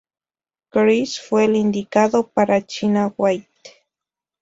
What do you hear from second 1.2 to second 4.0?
fue el indicado para China White.